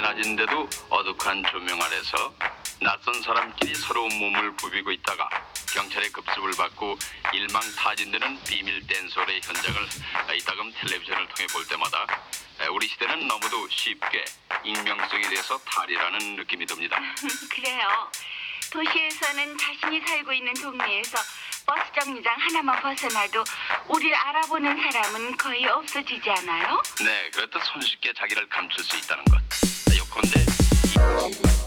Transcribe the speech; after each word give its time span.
낮인데도 0.00 0.68
어둑한 0.88 1.42
조명 1.50 1.80
아래서 1.82 2.34
낯선 2.80 3.20
사람끼리 3.22 3.74
서로 3.74 4.08
몸을 4.08 4.56
부비고 4.56 4.90
있다가 4.90 5.28
경찰의 5.74 6.10
급습을 6.12 6.52
받고 6.56 6.96
일망타진되는 7.34 8.42
비밀 8.44 8.86
댄서의 8.86 9.40
현장을 9.42 9.80
이따금 10.38 10.72
텔레비전을 10.72 11.28
통해 11.28 11.46
볼 11.52 11.66
때마다 11.68 12.06
우리 12.72 12.88
시대는 12.88 13.28
너무도 13.28 13.68
쉽게 13.68 14.24
익명성에 14.64 15.22
대해서 15.28 15.58
탈이라는 15.58 16.36
느낌이 16.36 16.64
듭니다. 16.64 16.98
그래요. 17.52 18.10
도시에서는 18.70 19.56
자신이 19.58 20.00
살고 20.06 20.32
있는 20.32 20.54
동네에서 20.54 21.18
버스 21.66 21.82
정류장 21.98 22.34
하나만 22.38 22.80
벗어나도 22.80 23.44
우리를 23.88 24.14
알아보는 24.14 24.76
사람은 24.76 25.36
거의 25.36 25.66
없어지지 25.66 26.30
않아요? 26.30 26.80
네, 27.04 27.30
그렇듯 27.30 27.62
손쉽게 27.64 28.12
자기를 28.16 28.48
감출 28.48 28.84
수 28.84 28.96
있다는 28.96 29.24
것. 29.24 29.40
요컨대 29.96 30.46
Silicon. 30.96 31.65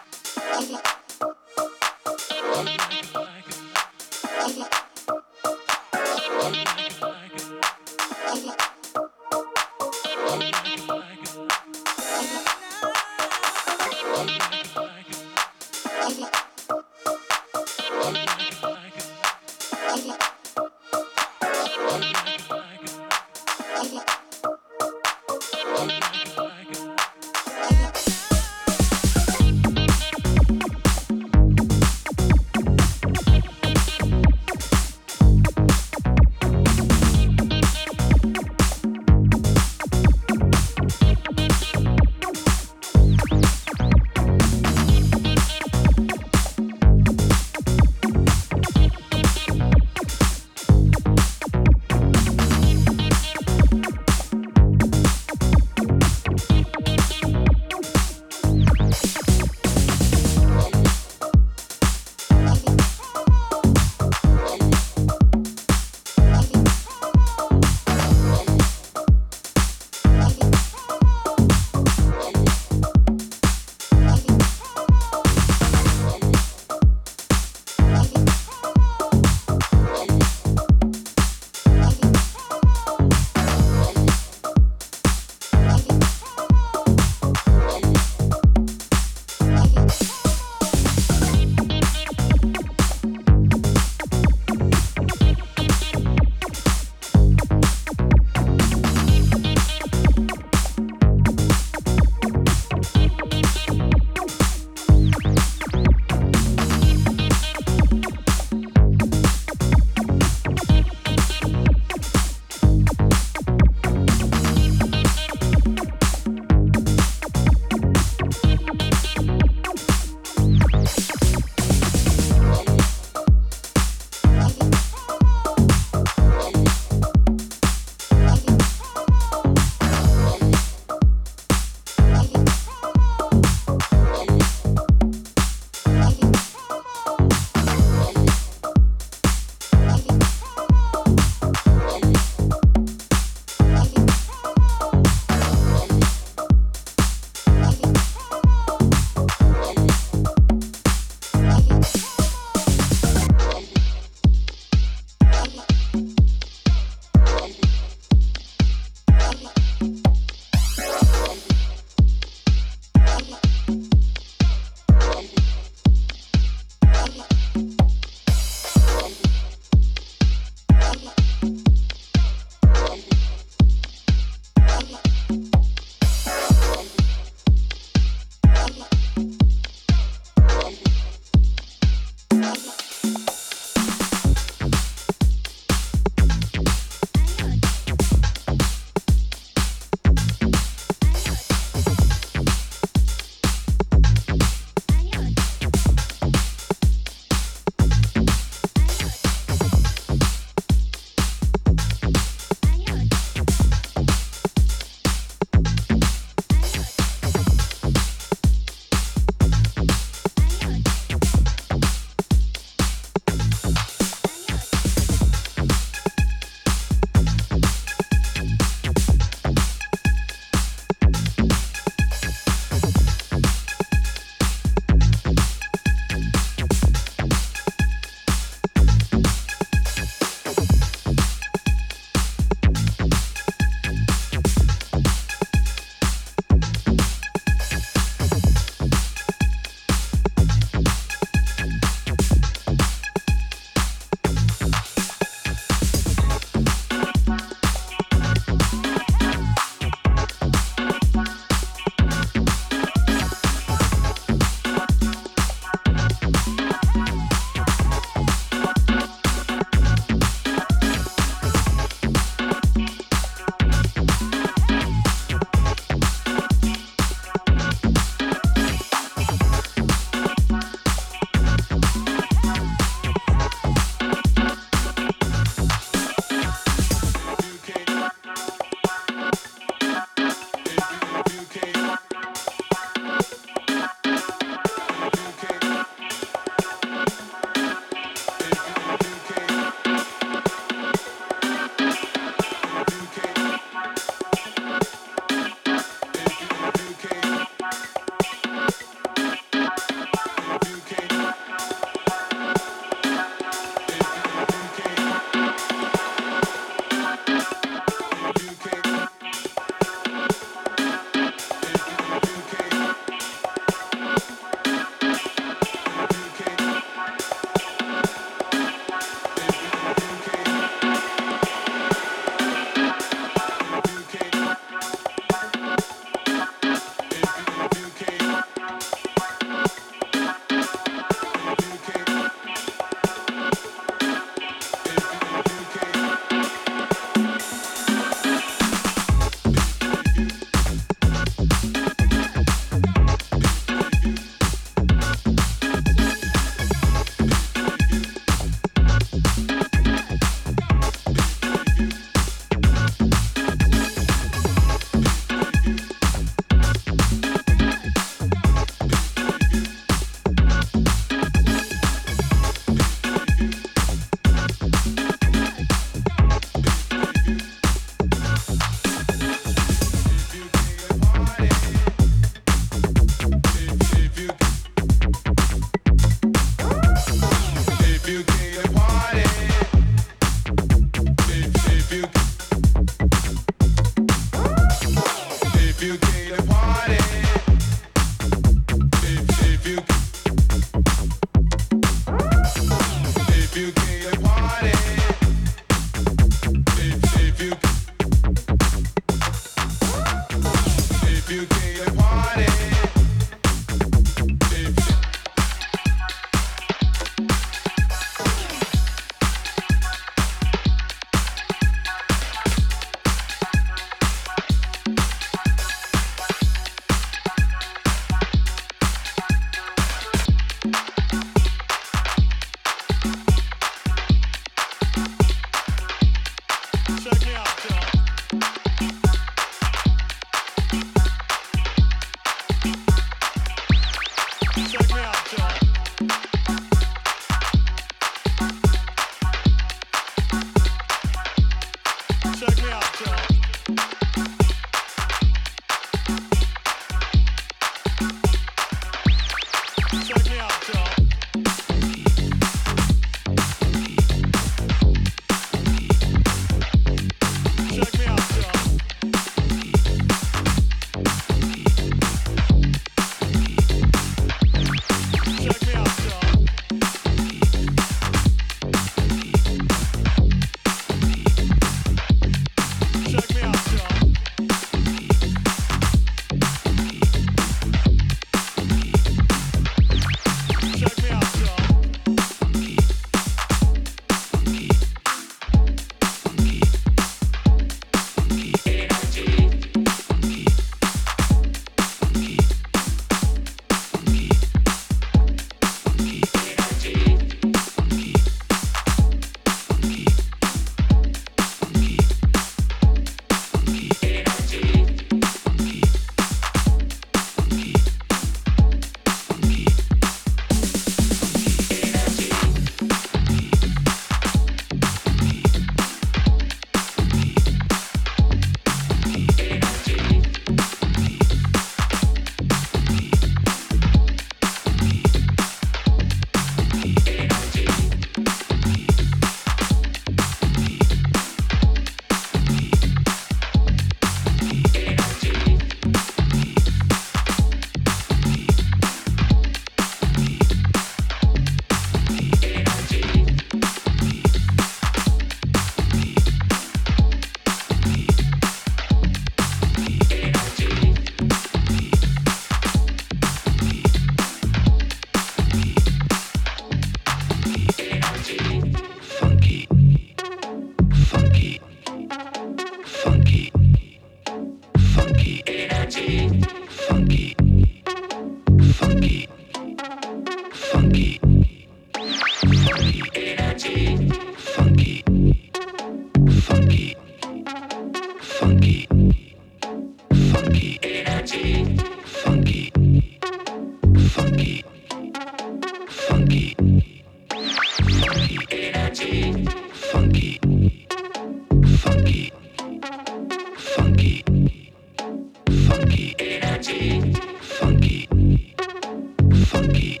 Funky, 599.50 600.00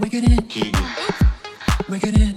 Make 0.00 0.14
it 0.14 0.24
in. 0.24 0.36
Make 1.88 2.04
it 2.04 2.20
in. 2.20 2.27